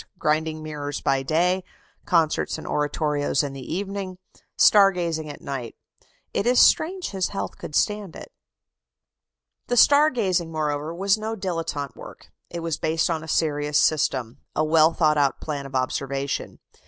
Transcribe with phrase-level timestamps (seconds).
[0.17, 1.63] Grinding mirrors by day,
[2.05, 4.17] concerts and oratorios in the evening,
[4.57, 5.75] star gazing at night.
[6.33, 8.31] It is strange his health could stand it.
[9.67, 14.39] The star gazing, moreover, was no dilettante work; it was based on a serious system
[14.55, 16.57] a well thought out plan of observation.